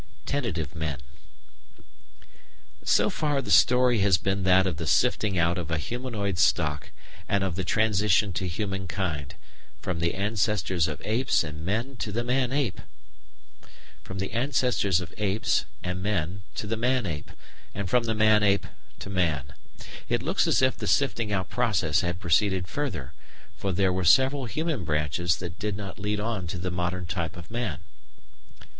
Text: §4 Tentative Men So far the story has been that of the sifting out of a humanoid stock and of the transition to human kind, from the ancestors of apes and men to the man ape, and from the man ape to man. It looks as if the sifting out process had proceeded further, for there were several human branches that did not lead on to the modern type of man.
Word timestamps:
§4 0.25 0.41
Tentative 0.41 0.73
Men 0.73 0.97
So 2.83 3.11
far 3.11 3.39
the 3.39 3.51
story 3.51 3.99
has 3.99 4.17
been 4.17 4.41
that 4.45 4.65
of 4.65 4.77
the 4.77 4.87
sifting 4.87 5.37
out 5.37 5.59
of 5.59 5.69
a 5.69 5.77
humanoid 5.77 6.39
stock 6.39 6.89
and 7.29 7.43
of 7.43 7.53
the 7.55 7.63
transition 7.63 8.33
to 8.33 8.47
human 8.47 8.87
kind, 8.87 9.35
from 9.79 9.99
the 9.99 10.15
ancestors 10.15 10.87
of 10.87 11.03
apes 11.05 11.43
and 11.43 11.63
men 11.63 11.97
to 11.97 12.11
the 12.11 12.23
man 12.23 12.51
ape, 12.51 12.81
and 14.01 14.03
from 14.03 14.17
the 18.05 18.15
man 18.15 18.41
ape 18.41 18.65
to 18.97 19.09
man. 19.11 19.53
It 20.09 20.23
looks 20.23 20.47
as 20.47 20.61
if 20.63 20.77
the 20.77 20.87
sifting 20.87 21.31
out 21.31 21.47
process 21.49 22.01
had 22.01 22.19
proceeded 22.19 22.67
further, 22.67 23.13
for 23.55 23.71
there 23.71 23.93
were 23.93 24.03
several 24.05 24.45
human 24.45 24.83
branches 24.83 25.35
that 25.35 25.59
did 25.59 25.77
not 25.77 25.99
lead 25.99 26.19
on 26.19 26.47
to 26.47 26.57
the 26.57 26.71
modern 26.71 27.05
type 27.05 27.37
of 27.37 27.51
man. 27.51 27.81